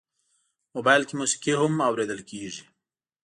موبایل 0.75 1.03
کې 1.07 1.15
موسیقي 1.19 1.53
هم 1.59 1.73
اورېدل 1.87 2.21
کېږي. 2.29 2.63